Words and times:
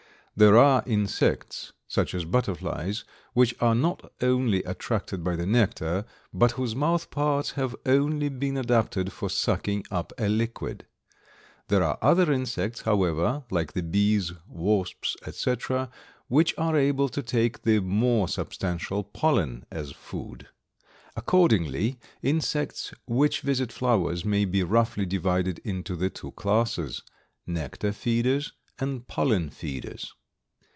There 0.33 0.57
are 0.57 0.81
insects, 0.87 1.71
such 1.87 2.15
as 2.15 2.25
butterflies, 2.25 3.03
which 3.33 3.53
are 3.61 3.75
not 3.75 4.11
only 4.21 4.63
attracted 4.63 5.23
by 5.23 5.35
the 5.35 5.45
nectar, 5.45 6.03
but 6.33 6.53
whose 6.53 6.73
mouth 6.73 7.11
parts 7.11 7.51
have 7.51 7.75
only 7.85 8.27
been 8.29 8.57
adapted 8.57 9.11
for 9.11 9.29
sucking 9.29 9.83
up 9.91 10.13
a 10.17 10.27
liquid. 10.29 10.87
There 11.67 11.83
are 11.83 11.99
other 12.01 12.31
insects, 12.31 12.81
however, 12.81 13.43
like 13.51 13.73
the 13.73 13.83
bees, 13.83 14.31
wasps, 14.47 15.15
etc., 15.27 15.91
which 16.27 16.55
are 16.57 16.75
able 16.77 17.09
to 17.09 17.21
take 17.21 17.61
the 17.61 17.79
more 17.79 18.27
substantial 18.27 19.03
pollen 19.03 19.65
as 19.69 19.91
food. 19.91 20.47
Accordingly 21.15 21.99
insects 22.23 22.93
which 23.05 23.41
visit 23.41 23.71
flowers 23.71 24.25
may 24.25 24.45
be 24.45 24.63
roughly 24.63 25.05
divided 25.05 25.59
into 25.59 25.95
the 25.95 26.09
two 26.09 26.31
classes, 26.31 27.03
nectar 27.45 27.91
feeders 27.91 28.53
and 28.79 29.05
pollen 29.07 29.49
feeders. 29.51 30.13